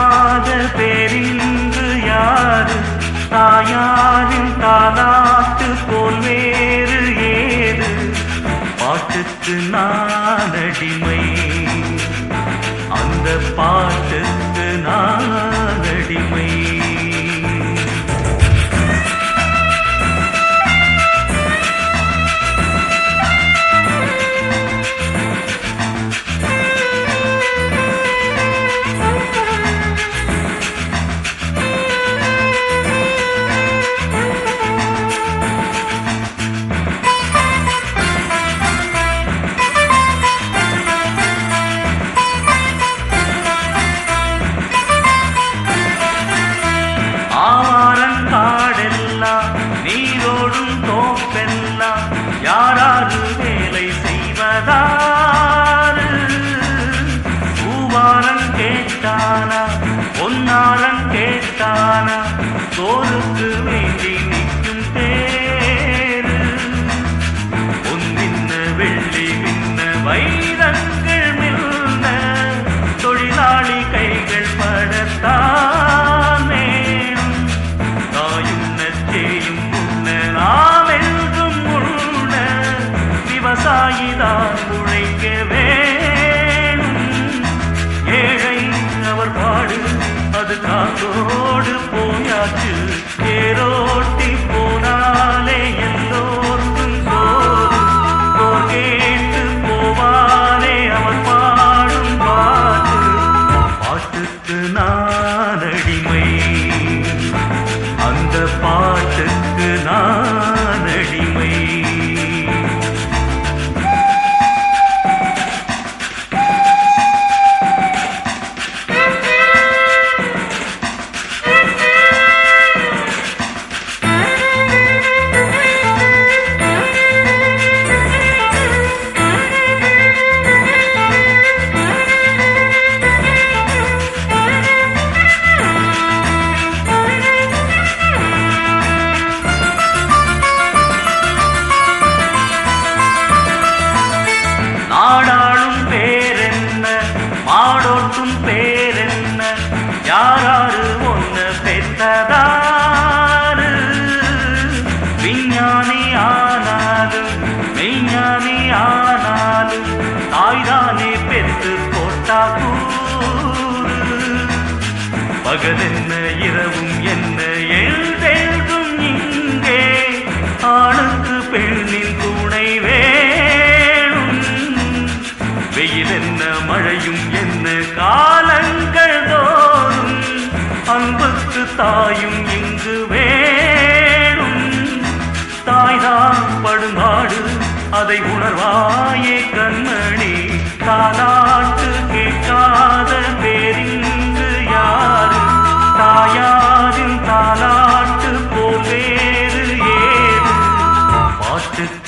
இல்லாத 0.00 0.50
பேரின்று 0.76 1.86
யாரு? 2.06 2.76
தாயாரின் 3.28 4.52
தாலாட்டு 4.60 5.68
போல் 5.88 6.20
வேறு 6.20 7.00
ஏது? 7.32 7.90
பாட்டுக்கு 8.80 9.54
நான் 9.70 10.54
அடிமை 10.62 11.20
அந்த 12.98 13.28
பாட்டு 13.56 13.99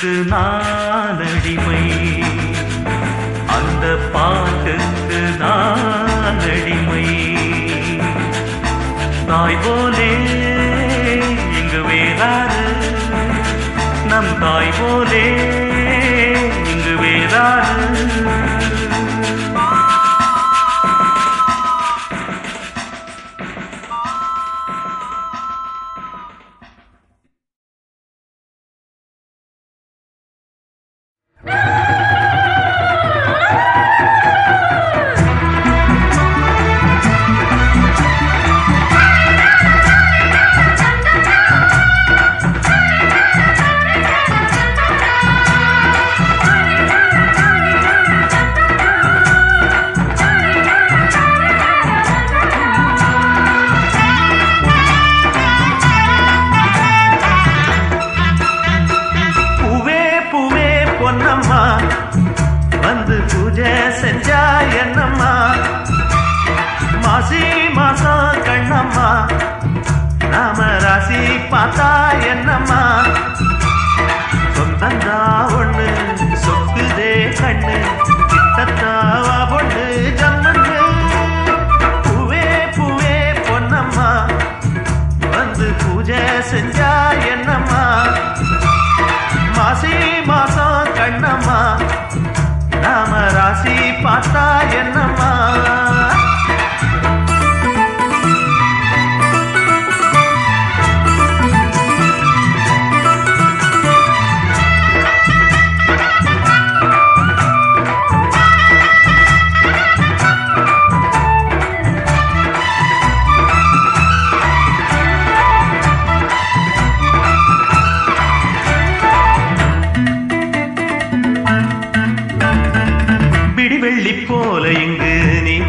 பாட்டுக்கு 0.02 0.36
நான் 0.36 1.18
அடிமை. 1.18 1.82
அந்த 3.46 3.96
பாட்டுக்கு 4.12 5.20
நான் 5.38 6.40
அடிமை. 6.40 7.04
தாய் 9.26 9.58
போல 9.64 10.01
பொன்னம்மா. 61.02 61.60
வந்து 62.84 63.16
பூஜை 63.30 63.70
செஞ்சா 64.00 64.40
என்னம்மா 64.82 65.30
மாசி 67.04 67.40
மாசம் 67.76 68.38
கண்ணம்மா. 68.46 69.08
நாம 70.32 70.58
ராசி 70.84 71.20
பார்த்தா 71.52 71.88
என்னம்மா 72.32 72.80
சொந்தந்தா 74.56 75.18
ஒண்ணு 75.58 75.88
சொக்குதே 76.44 77.10
கண்ணு 77.40 77.76
கிட்டத்தாவா 78.32 79.36
பொண்ணு 79.52 79.84
ஜம்மண்ணு. 80.20 80.78
பூவே 82.06 82.44
பூவே 82.76 83.16
பொன்னம்மா. 83.48 84.08
வந்து 85.36 85.68
பூஜை 85.82 86.22
செஞ்சா 86.52 86.92
என்னம்மா 87.32 87.82
மாசி 89.56 89.94
பார்த்தா 94.04 94.44
என்னம்மா? 94.80 95.30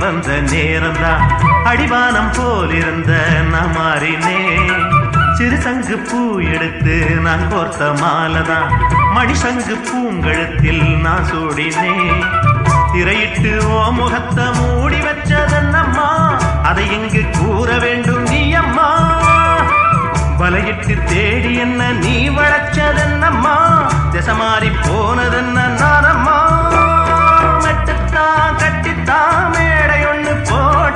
வந்த 0.03 0.31
நேரம்தான் 0.51 1.21
அடிவானம் 1.65 2.31
போலிருந்த 2.37 3.11
நான் 3.51 3.73
மாறினேன் 3.77 4.71
சிறு 5.37 5.57
சங்கு 5.61 5.97
பூ 6.01 6.19
எடுத்து 6.47 6.95
நான் 7.19 7.49
கோர்த்த 7.49 7.91
மாலைதான் 8.01 8.67
மணிசங்கு 9.13 9.75
பூங்கழுத்தில் 9.87 10.83
நான் 11.01 11.25
சூடினேன் 11.25 12.23
திரையிட்டு 12.93 13.51
ஓ 13.69 13.91
முகத்தை 13.91 14.45
மூடி 14.57 14.99
வச்சதன்னம்மா? 14.99 16.09
அதை 16.63 16.85
இங்கு 16.91 17.23
கூற 17.37 17.77
வேண்டும் 17.77 18.23
நீ 18.23 18.41
அம்மா. 18.53 18.89
வலையிட்டு 20.37 20.95
தேடி 21.05 21.53
என்ன 21.57 21.91
நீ 21.99 22.15
வளச்சதென்னம்மா? 22.29 23.57
திசை 24.11 24.33
மாறி 24.33 24.69
போனதென்ன 24.79 25.67
நானம்மா? 25.81 26.37
மெட்டுத்தான் 27.63 28.55
கட்டித்தான் 28.57 29.51
மேடை 29.51 29.72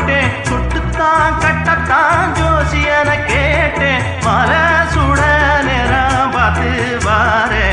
போட்டேன் 0.08 0.36
சுட்டுத்தான் 0.48 1.34
கட்டத்தான் 1.44 2.30
ஜோசியன 2.38 3.10
கேட்டேன். 3.30 4.04
மர 4.26 4.52
சுட 4.94 5.22
நேரம் 5.68 6.32
பார்த்து 6.36 6.70
வாரே 7.06 7.68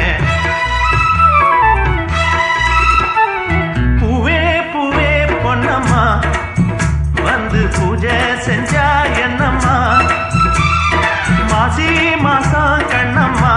பூவே 4.01 4.41
பூவே 4.73 5.11
பொன்னம்மா. 5.45 6.03
வந்து 7.29 7.63
பூஜை 7.77 8.19
செஞ்சா 8.47 8.89
என்னம்மா? 9.27 9.77
மாசி 11.53 11.89
மாசம் 12.27 12.85
கண்ணம்மா. 12.95 13.55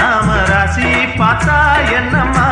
நாம 0.00 0.28
ராசி 0.52 0.90
பார்த்தா 1.20 1.58
என்னம்மா? 2.00 2.48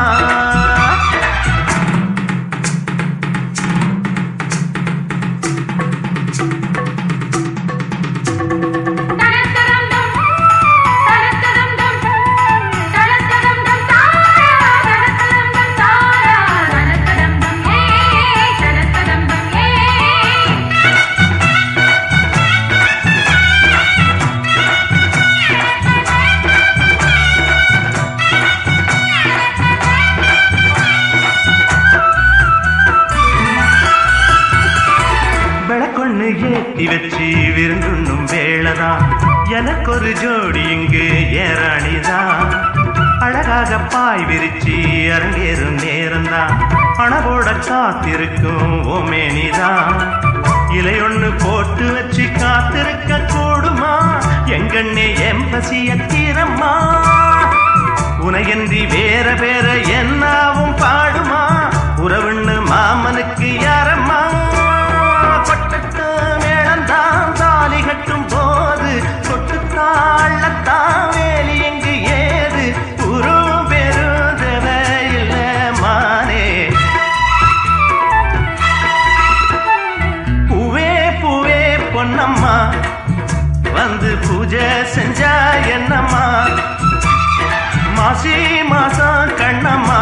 மாசி 88.15 88.35
மாசம் 88.71 89.31
கண்ணம்மா. 89.39 90.01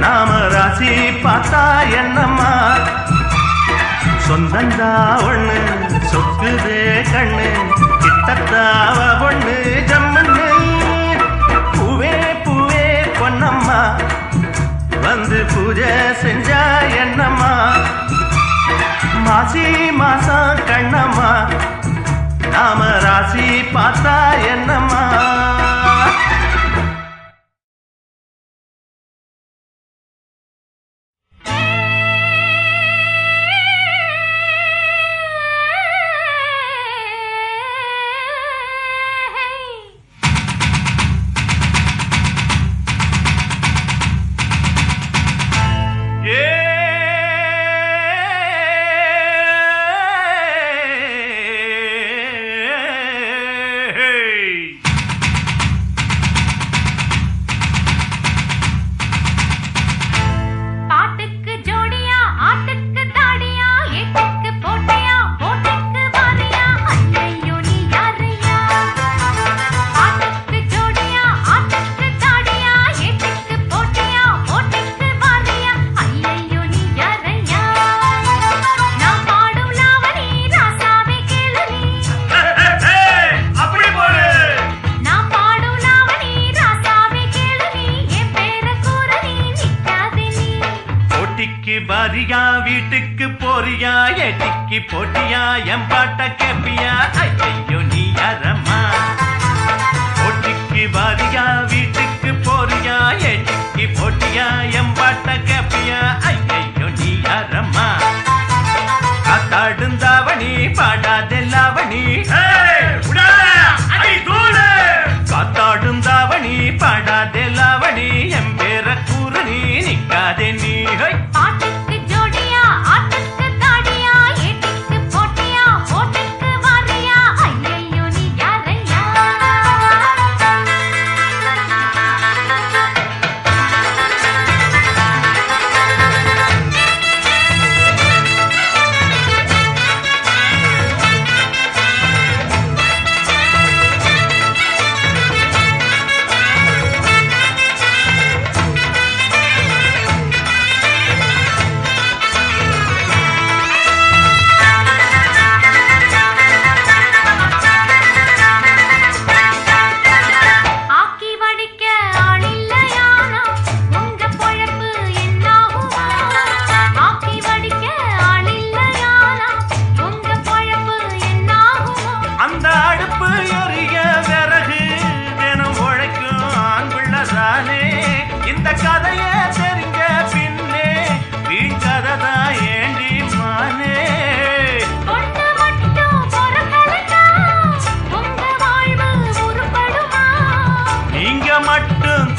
நாம 0.00 0.30
ராசி 0.54 0.90
பார்த்தா 1.24 1.60
என்னம்மா? 2.00 2.50
சொந்தந்தா 4.26 4.90
ஒண்ணு 5.28 5.56
சொக்குதே 6.10 6.80
கண்ணு 7.12 7.46
கிட்டத்தாவ 8.02 8.98
ஒண்ணு 9.28 9.54
ஜம்மண்ணு 9.90 10.46
பூவே 11.76 12.12
பூவே 12.44 12.84
பொன்னம்மா. 13.20 13.80
வந்து 15.06 15.40
பூஜை 15.54 15.92
செஞ்சா 16.22 16.62
என்னம்மா? 17.04 17.52
மாசி 19.26 19.66
மாசம் 20.02 20.62
கண்ணம்மா. 20.70 21.32
நாம 22.54 22.80
ராசி 23.06 23.48
பார்த்தா 23.74 24.16
என்னம்மா? 24.54 25.04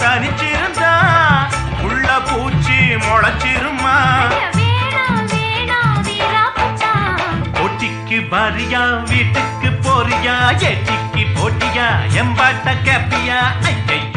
தனிச்சிருந்தா 0.02 0.92
உள்ள 1.84 2.08
பூச்சி 2.20 2.78
முளைச்சிருமா? 2.96 3.96
பொட்டிக்கு 7.52 8.18
பாரியா 8.32 8.84
வீட்டுக்கு 9.10 9.70
போறியா 9.86 10.36
எட்டிக்கு 10.70 11.24
போட்டியா 11.36 11.88
எம்பாட்ட 12.14 12.76
கேப்பியா 12.84 13.40
ஐயா 13.66 14.13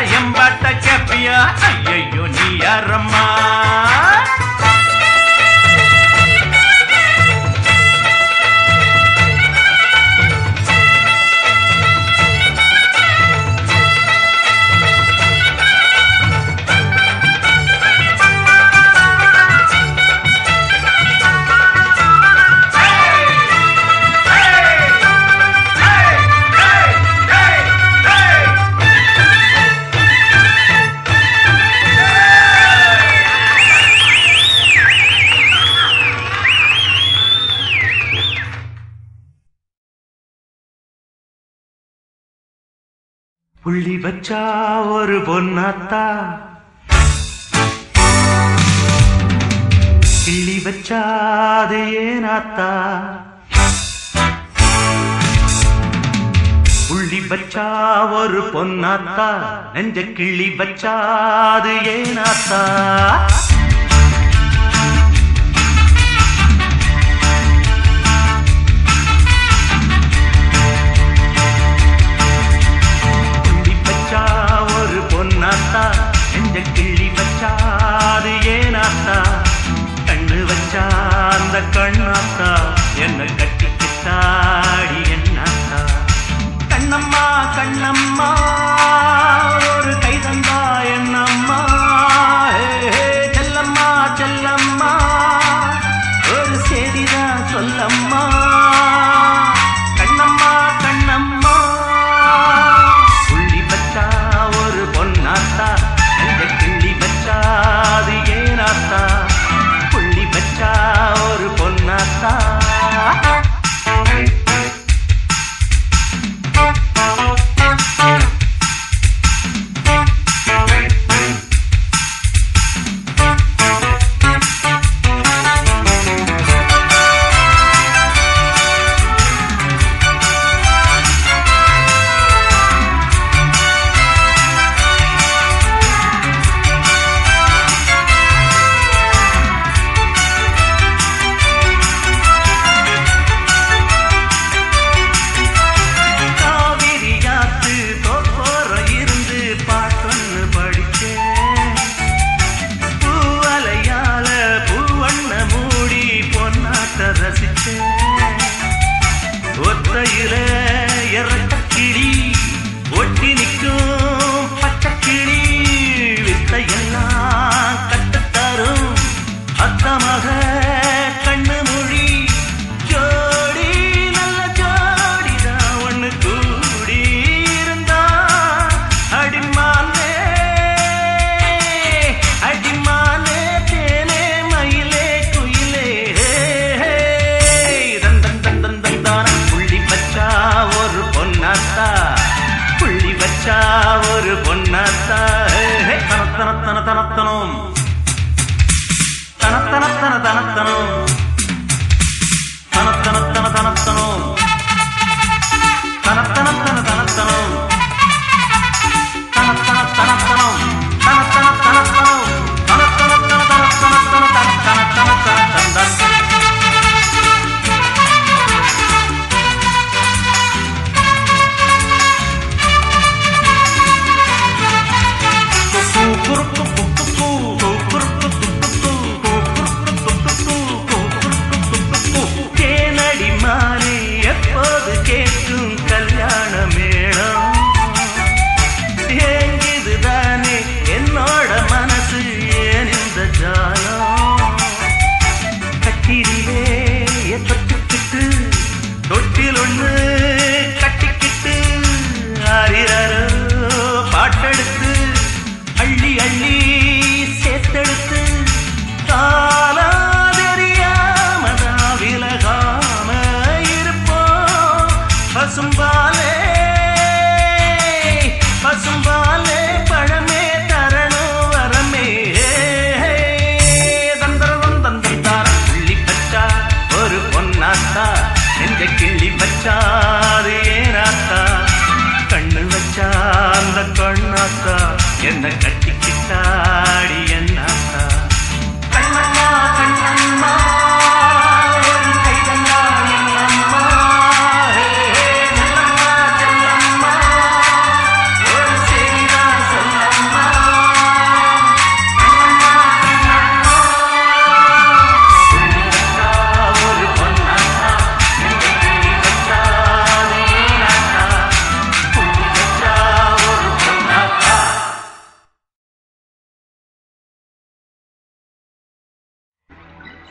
ಎಂಬಾಟ 0.00 0.62
ಕೆಪಿಯ 0.84 1.30
ಅಯ್ಯಯ್ಯೋ 1.68 2.26
ನೀ 2.26 2.48
ಯಾರಮ್ಮ 2.64 3.14
வச்சா 44.04 44.40
ஒரு 44.94 45.16
பொன்னாத்தா 45.26 46.04
கிள்ளி 50.24 50.56
வச்சா 50.66 51.00
அது 51.54 51.80
ஏனாத்தா? 52.02 52.68
புள்ளி 56.88 57.20
வச்சா 57.30 57.66
ஒரு 58.20 58.40
பொன்னாத்தா 58.54 59.28
நெஞ்ச 59.74 60.00
கிள்ளி 60.18 60.48
வச்சாது 60.60 61.74
ஏனாத்தா? 61.96 62.62
கிள்ளி 76.74 77.08
வச்சாது 77.18 78.32
ஏனாத்தா 78.54 79.18
கண்ணு 80.08 80.38
வச்சா 80.50 80.84
அந்த 81.32 81.58
கண்ணாத்தா 81.76 82.50
என்ன 83.04 83.28
கட்டிக்கிட்டாடி 83.40 85.00
என்னாத்தா 85.16 85.80
கண்ணம்மா 86.68 87.24
கண்ணம்மா 87.56 88.30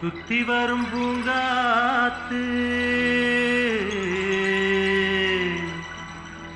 சுத்தி 0.02 0.44
வரும் 0.44 0.86
பூங்காத்து. 0.92 2.40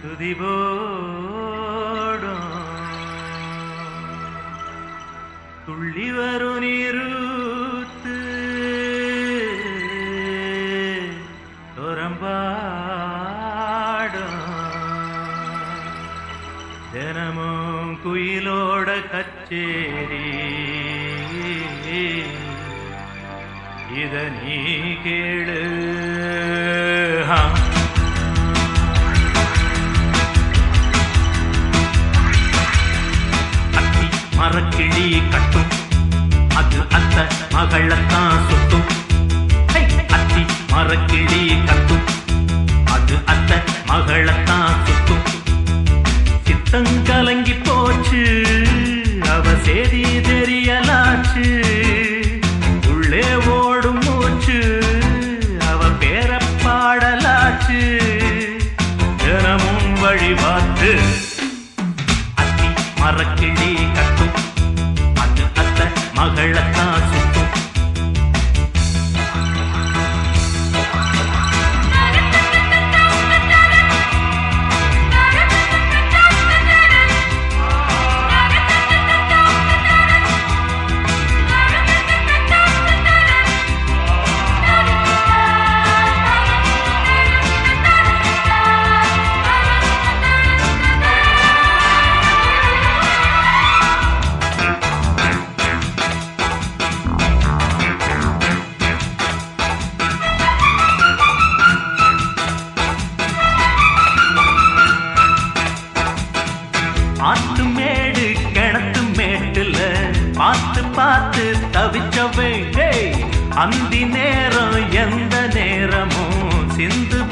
துதிபோடும் 0.01 0.53
துள்ளி 5.65 6.11
வரும் 6.11 6.61
நீருத்து. 6.61 8.15
துரம்பாடும் 11.77 12.31
தினமும் 16.93 17.93
குயிலோட 18.05 18.89
கச்சே 19.11 19.65
இத 24.15 24.27
நீ 24.43 24.55
கேளு. 25.03 25.59
அத்தி 33.75 34.07
மரக்கிளி 34.37 35.21
கட்டும். 35.29 35.71
அது 36.55 36.77
அத்த 36.97 37.25
மகளத்தான் 37.51 38.39
சுட்டும். 38.47 38.87
அத்தி 40.07 40.45
மரக்கிளி 40.71 41.65
கட்டும். 41.65 42.05
அது 42.85 43.15
அத்த 43.25 43.63
மகளத்தான் 43.87 44.75
சுட்டும். 44.85 45.23
சித்தம் 46.43 47.03
கலங்கி 47.03 47.53
போச்சு. 47.53 48.23
அவ 49.29 49.55
சேதி 49.61 50.03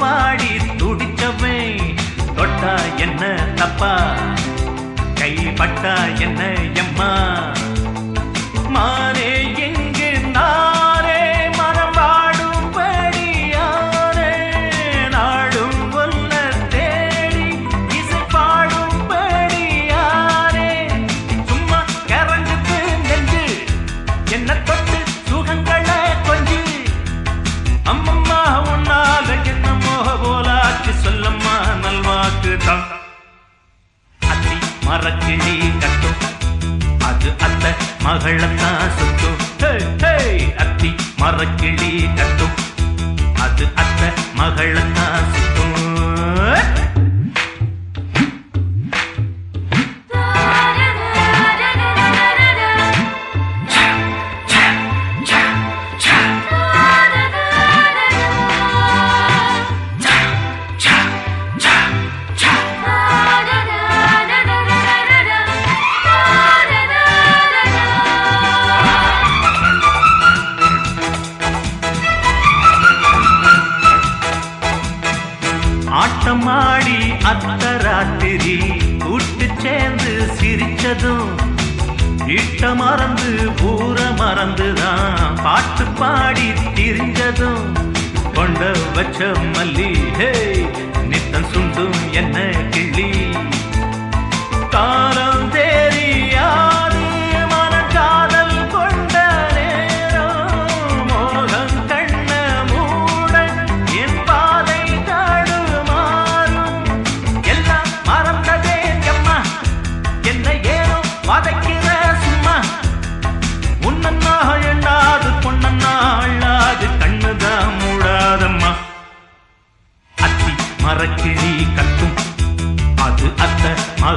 சிந்து 0.04 0.12
பாடி 0.12 0.52
துடிச்சவை 0.78 1.58
தொட்டா 2.36 2.72
என்ன 2.98 3.22
தப்பா? 3.60 3.92
கைப்பட்டா 5.20 5.94
என்ன 6.20 6.40
எம்மா? 6.82 7.10
மாறே 8.68 9.33
ஊர 84.46 84.80
பாட்டு 85.42 85.84
பாடி 85.98 86.46
திரிஞ்சதும் 86.76 87.64
கொண்ட 88.36 88.60
வச்ச 88.96 89.20
மல்லி 89.52 89.90
ஹே 90.18 90.30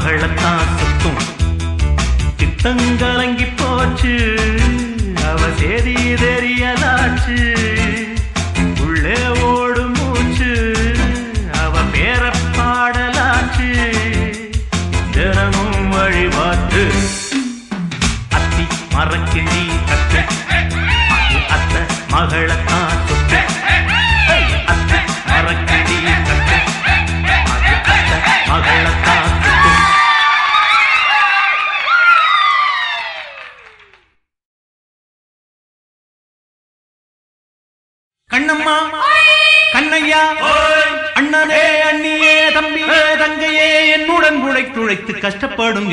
மகளத்தான் 0.08 0.68
சுத்தும். 0.78 1.22
சித்தங்கலங்கி 2.40 3.48
போச்சு. 3.56 4.36
அவ 5.26 5.40
சேதி 5.60 5.96
தெரியலாச்சு 5.96 7.57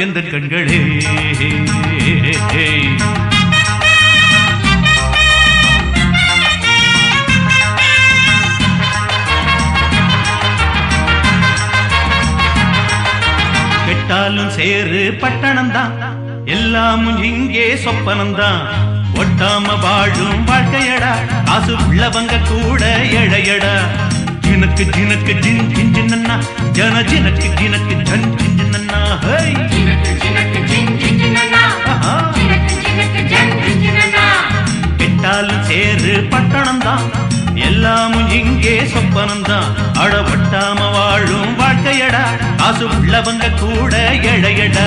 எந்த 0.04 0.20
கண்களே? 0.20 0.78
கெட்டாலும் 13.86 14.50
சேரு 14.50 15.16
பட்டணம்தான். 15.22 15.92
எல்லாமும் 16.44 17.22
இங்கே 17.22 17.74
சொப்பனம்தான். 17.84 18.60
ஒட்டாம 19.20 19.80
வாழும் 19.80 20.44
வாழ்க்கையடா. 20.46 21.12
காசு 21.44 21.72
உள்ளவங்க 21.88 22.40
கூட 22.48 22.82
எழையடா 23.20 23.74
ஜினக்கு 24.44 24.84
ஜினக்கு 24.94 25.32
ஜின் 25.44 25.70
ஜின் 25.74 25.92
ஜின்னா 25.94 26.34
ஜன 26.72 26.96
ஜினக்கு 27.10 27.48
ஜினக்கு 27.60 27.94
ஜன் 28.08 28.26
ஜின் 28.40 28.58
ஜின்னா 28.60 29.00
ஹை 29.24 29.46
இங்கே 38.84 38.94
சொப்பனம்தான் 38.94 39.68
அடவட்டாம 39.98 40.80
வாழும் 40.92 41.52
வாழ்க்கையடா. 41.56 42.22
காசு 42.58 42.84
உள்ளவங்க 42.88 43.46
கூட 43.54 43.92
எழையடா 44.32 44.84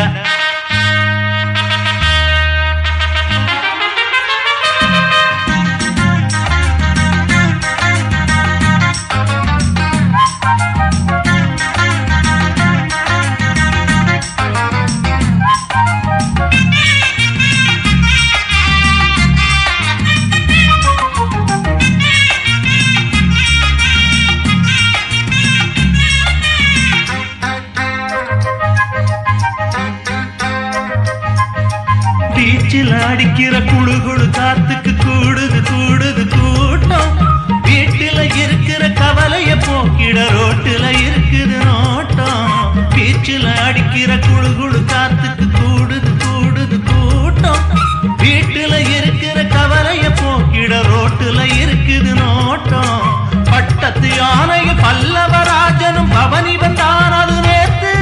போக்கிட 51.20 51.44
இருக்குது 51.62 52.12
நோட்டம். 52.14 53.06
பட்டத்து 53.52 54.10
யானைய 54.20 54.70
பல்லவராஜனும் 54.84 56.12
பவனி 56.16 56.56
வந்தான் 56.58 57.16
அது 57.22 57.36
நேத்து. 57.42 57.94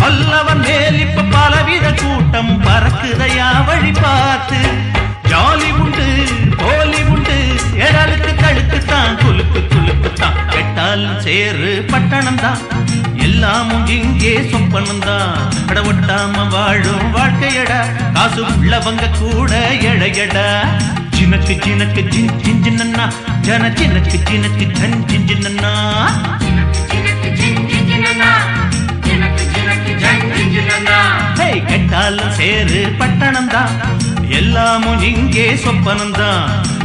பல்லவன் 0.00 0.62
மேல் 0.66 0.98
இப்ப 1.00 1.24
பலவித 1.34 1.86
கூட்டம் 2.02 2.52
பறக்குதையா 2.66 3.48
வழி 3.68 3.92
பார்த்து 4.02 4.60
கெட்டால் 10.92 11.20
சேரு 11.24 11.68
பட்டணம் 11.90 12.38
தான். 12.42 12.60
எல்லாமும் 13.26 13.84
இங்கே 13.96 14.32
சொப்பனம் 14.50 15.02
தான். 15.04 15.34
கடவட்டாம 15.68 16.46
வாழும் 16.54 17.04
வாழ்க்கையடா. 17.16 17.78
காசு 18.16 18.40
உள்ளவங்க 18.46 19.10
கூட 19.18 19.52
எழையடா 19.90 20.46
சினக்கு 21.16 21.54
சினக்கு 21.64 22.02
சின் 22.12 22.32
சின் 22.42 22.62
சின்னண்ணா 22.64 23.06
ஜன 23.46 23.70
சினக்கு 23.78 24.18
சினக்கு 24.26 24.66
ஜன் 24.80 24.98
சின் 25.10 25.28
சின்னண்ணா 25.30 25.72
ஹே 31.40 31.48
கெட்டாலும் 31.70 32.34
சேரு 32.40 32.82
பட்டணம் 33.00 33.52
தான். 33.54 33.72
எல்லாமும் 34.40 35.02
இங்கே 35.10 35.46
சொப்பனம் 35.64 36.16
தான். 36.20 36.44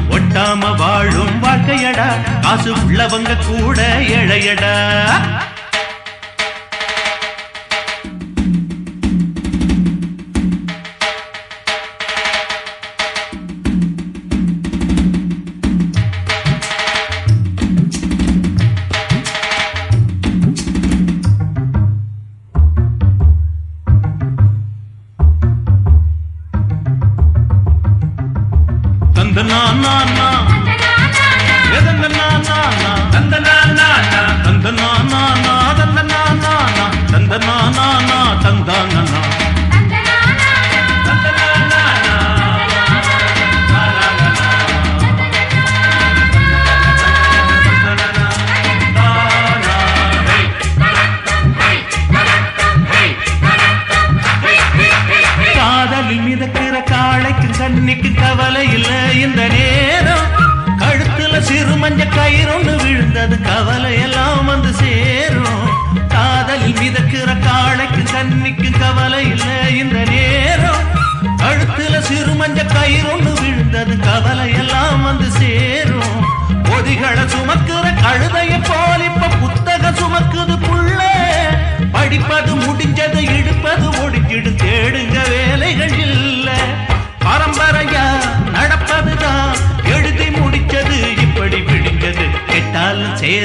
ஒட்டாம 0.09 0.77
வாழும் 0.77 1.43
வாழ்க்கையடா. 1.43 2.07
காசு 2.41 2.71
உள்ளவங்க 2.85 3.37
கூட 3.47 3.79
இழையடா 4.07 4.73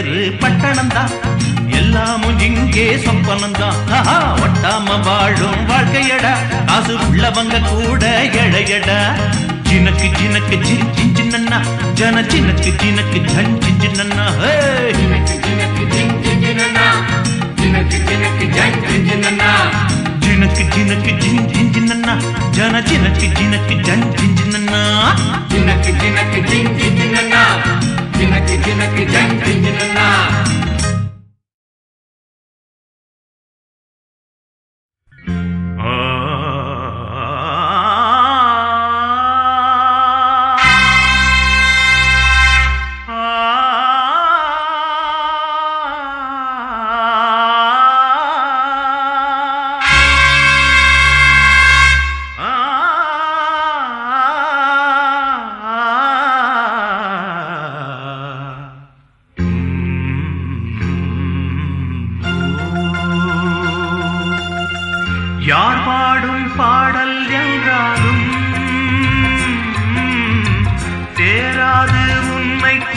கெட்டாலும் 0.01 0.19
சேரு 0.19 0.39
பட்டணம் 0.43 0.93
தான் 0.95 1.11
எல்லாமும் 1.79 2.39
இங்கே 2.41 2.85
சொப்பனம் 3.05 3.57
தான் 3.59 3.77
ஒட்டாம 4.45 4.97
வாழும் 5.07 5.61
வாழ்க்கையடா. 5.71 6.33
காசு 6.69 6.95
உள்ளவங்க 7.07 7.61
கூட 7.69 8.03
எழையடா 8.43 8.99
சினக்கு 9.69 10.09
சினக்கு 10.19 10.57
சின் 10.67 10.89
சின் 10.97 11.15
சின்னண்ணா. 11.17 11.59
ஜன 11.95 12.17
சினக்கு 12.33 12.73
சினக்கு 12.81 13.21
ஜன் 13.29 13.55
சின் 13.63 13.81
சின்னண்ணா. 13.83 14.25
ஹே 14.41 14.55
ஜினக்கு 14.99 15.37
ஜினக்கு 15.45 15.85
ஜின் 15.93 16.15
ஜின் 16.25 16.43
ஜின்னண்ணா 16.45 16.87
ஜன 17.61 17.77
ஜினக்கு 22.89 23.27
ஜினக்கு 23.37 23.77
ஜன் 23.87 24.05
ஜின் 28.20 28.33
ஜின்னண்ணா 29.44 30.09
யார் 30.16 30.80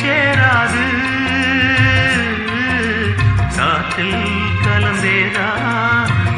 சேராது. 0.04 0.84
சாற்றில் 3.48 4.24
கலந்தேதா? 4.66 5.50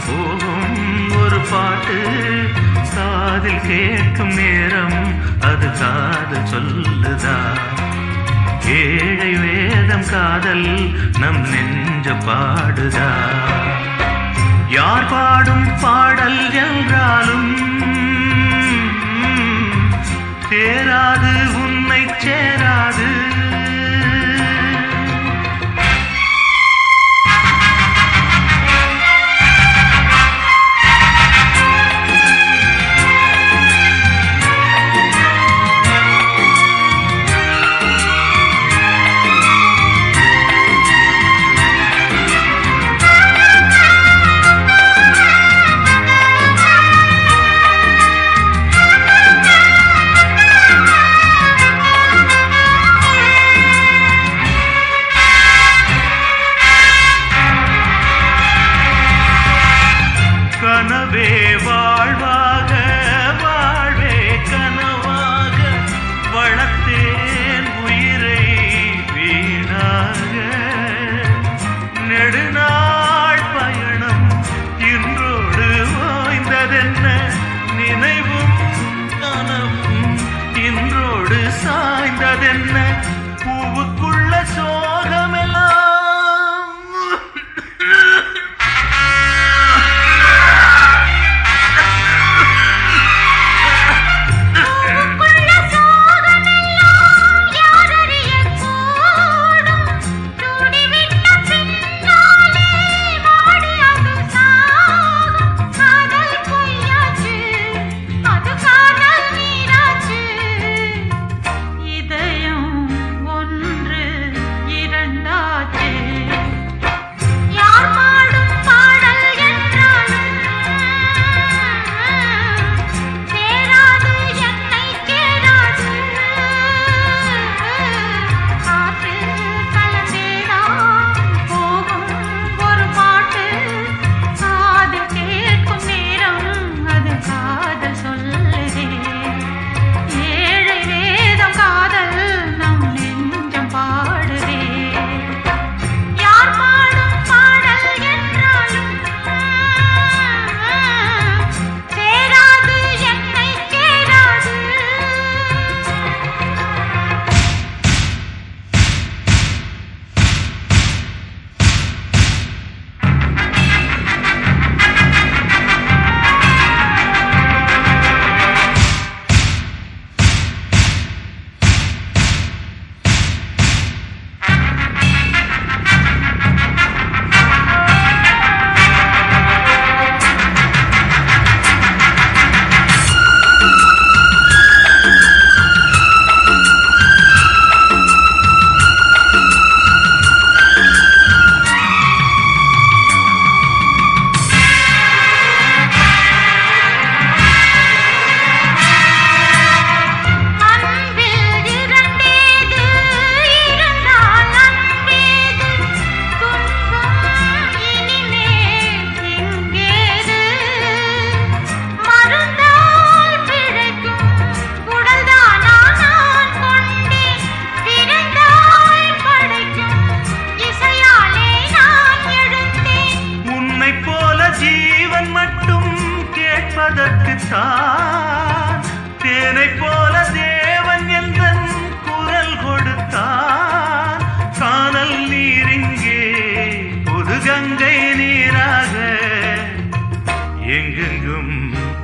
போகும் 0.08 0.78
ஒரு 1.22 1.40
பாட்டு 1.52 1.98
காதில் 2.96 3.62
கேட்கும் 3.68 4.34
நேரம் 4.36 5.00
அது 5.42 5.70
காது 5.72 6.38
சொல்லுதா? 6.46 7.38
ஏழை 8.68 9.36
வேதம் 9.36 10.10
காதல் 10.10 10.68
நம் 11.20 11.42
நெஞ்ச 11.50 12.14
பாடுதா? 12.28 13.10
யார் 14.68 15.10
பாடும் 15.10 15.68
பாடல் 15.82 16.52
என்றாலும் 16.52 17.52
சேராது 20.50 21.32
உன்னை 21.64 22.06
சேராது. 22.18 23.25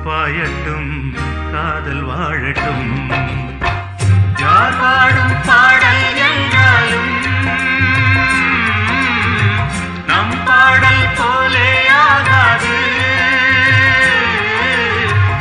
பாயட்டும் 0.04 0.92
காதல் 1.52 2.04
வாழட்டும். 2.04 2.88
யார் 4.40 4.80
பாடும் 4.80 5.34
பாடல் 5.46 6.06
என்றாலும் 6.28 7.10
நம் 10.06 10.44
பாடல் 10.44 11.04
போலே 11.16 11.88
ஆகாது. 11.88 12.74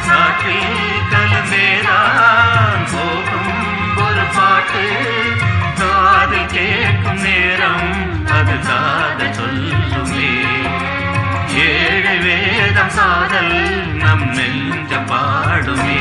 காற்றில் 0.08 1.02
கலந்தேதான் 1.12 2.84
போகும் 2.94 3.54
ஒரு 3.98 4.26
பாட்டு. 4.36 4.86
காதல் 5.80 6.50
கேட்கும் 6.52 7.22
நேரம் 7.22 7.90
அது 8.32 8.60
காதல் 8.60 9.36
சொல்லுமே. 9.40 10.34
ஏழு 11.56 12.16
வேதம் 12.24 12.96
காதல் 12.96 13.56
நெஞ்ச 14.36 14.92
பாடுமே 15.10 16.00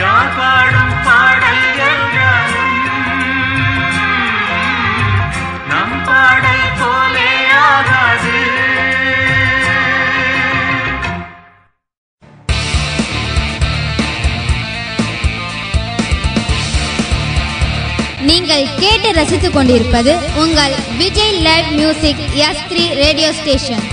யார் 0.00 0.32
பாடும் 0.36 0.94
பாடல் 1.06 1.60
என்றாலும் 1.88 2.76
நம் 5.70 5.96
பாடல் 6.06 6.66
போலே 6.80 7.30
ஆகாது. 7.66 8.36
நீங்கள் 18.22 18.66
கேட்டு 18.78 19.08
ரசித்துக் 19.12 19.54
கொண்டிருப்பது 19.54 20.12
உங்கள் 20.34 20.74
Vijay 20.98 21.38
live 21.40 21.70
music 21.72 22.22
S 22.40 22.64
three 22.68 22.84
radio 22.94 23.30
station 23.32 23.84